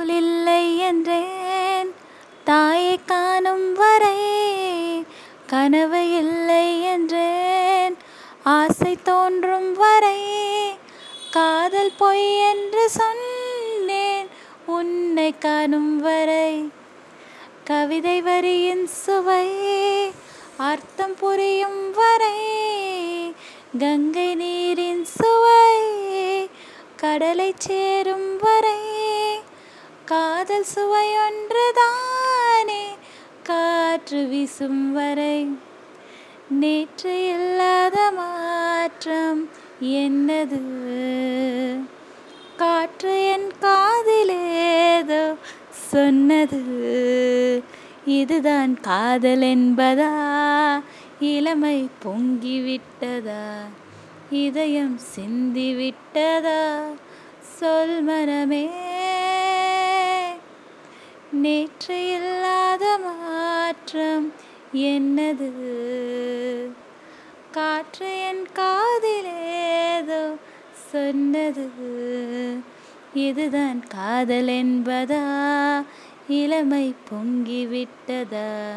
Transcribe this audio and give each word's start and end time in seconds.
கடவுள் 0.00 0.20
இல்லை 0.22 0.64
என்றேன். 0.78 1.88
தாயை 2.44 2.94
காணும் 3.06 3.66
வரை 3.80 4.20
கனவு 5.46 6.00
இல்லை 6.20 6.66
என்றேன். 6.92 7.94
ஆசை 8.52 8.92
தோன்றும் 9.08 9.68
வரை 9.82 10.20
காதல் 11.36 11.92
பொய் 11.98 12.28
என்று 12.50 12.84
சொன்னேன். 12.90 14.28
உன்னை 14.76 15.28
காணும் 15.38 15.94
வரை 16.06 16.52
கவிதை 17.64 18.16
வரியின் 18.22 18.86
சுவை 19.02 19.46
அர்த்தம் 20.70 21.16
புரியும் 21.20 21.82
வரை 21.90 22.38
கங்கை 23.78 24.30
நீரின் 24.42 25.04
சுவை 25.18 25.76
கடலை 26.96 27.50
சேரும் 27.58 28.30
வரை 28.40 28.78
காதல் 30.10 30.62
சுவை 30.62 31.06
ஒன்றுதானே? 31.08 32.82
காற்று 33.42 34.26
வீசும் 34.26 34.92
வரை 34.92 35.58
நேற்று 36.48 37.24
இல்லாத 37.24 38.10
மாற்றம் 38.10 39.48
என்னது? 39.82 40.60
காற்று 42.56 43.26
என் 43.26 43.50
காதிலேதோ 43.60 45.34
சொன்னது. 45.70 46.62
இதுதான் 48.04 48.80
காதல் 48.80 49.40
என்பதா? 49.40 50.18
இளமை 51.20 51.88
பொங்கிவிட்டதா? 52.04 53.46
இதயம் 54.30 54.98
சிந்திவிட்டதா? 55.16 56.82
சொல் 57.40 58.02
மனமே 58.02 58.79
நேற்று 61.40 62.10
இல்லாத 62.10 62.98
மாற்றம் 62.98 64.32
என்னது? 64.74 65.52
காற்று 67.50 68.26
என் 68.26 68.46
காதிலேதோ 68.54 70.36
சொன்னது. 70.72 71.70
இதுதான் 73.14 73.86
காதல் 73.86 74.46
என்பதா? 74.46 75.24
இளமை 76.28 76.94
பொங்கிவிட்டதா? 77.10 78.76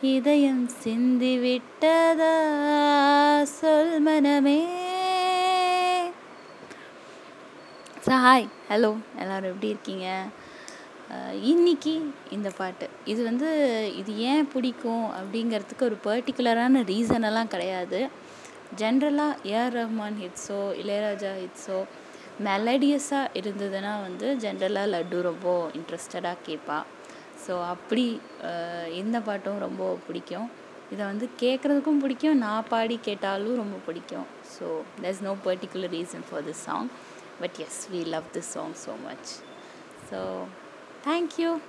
இதயம் 0.00 0.70
சிந்திவிட்டதா? 0.84 2.34
சொல் 3.42 4.00
மனமே. 4.00 4.66
சாய் 8.00 8.48
ஹலோ 8.68 8.96
எல்லோரும் 9.18 9.44
எப்படி 9.44 9.68
இருக்கீங்க? 9.68 10.24
இன்னைக்கு 11.52 11.92
இந்த 12.36 12.48
பாட்டு. 12.58 12.86
இது 13.12 13.20
வந்து 13.28 13.48
இது 14.00 14.12
ஏன் 14.32 14.50
பிடிக்கும் 14.52 15.06
அப்படிங்கிறதுக்கு 15.18 15.84
ஒரு 15.88 15.96
பர்டிகுலரான 16.06 16.82
ரீசன் 16.92 17.26
எல்லாம் 17.30 17.50
கிடையாது. 17.54 18.00
ஜென்ரலாக 18.80 19.40
ஏஆர் 19.52 19.76
ரஹ்மான் 19.78 20.18
ஹிட்ஸோ 20.24 20.60
இளையராஜா 20.82 21.32
ஹிட்ஸோ 21.42 21.78
மெலடியஸாக 22.46 23.32
இருந்ததுன்னா 23.40 23.92
வந்து 24.06 24.26
ஜென்ரலாக 24.44 24.92
லட்டு 24.94 25.18
ரொம்ப 25.30 25.48
இன்ட்ரெஸ்டடாக 25.78 26.44
கேட்பா 26.48 26.78
ஸோ 27.44 27.52
அப்படி 27.74 28.06
இந்த 29.00 29.16
பாட்டும் 29.26 29.60
ரொம்ப 29.66 29.82
பிடிக்கும். 30.06 30.48
இதை 30.94 31.02
வந்து 31.10 31.26
கேட்குறதுக்கும் 31.42 32.00
பிடிக்கும் 32.04 32.40
நான் 32.44 32.68
பாடி 32.72 32.96
கேட்டாலும் 33.08 33.60
ரொம்ப 33.62 33.76
பிடிக்கும். 33.88 34.26
So 34.54 34.66
there's 35.02 35.20
no 35.28 35.34
particular 35.48 35.94
reason 35.98 36.26
for 36.30 36.44
this 36.48 36.64
song 36.68 36.88
but 37.42 37.58
as 37.66 37.82
we 37.92 38.00
love 38.14 38.26
this 38.36 38.50
song 38.56 38.74
so 38.86 38.94
much 39.06 39.30
so 40.10 40.20
thank 41.02 41.38
you 41.38 41.60